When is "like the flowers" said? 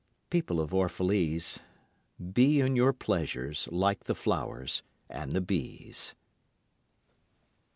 3.71-4.81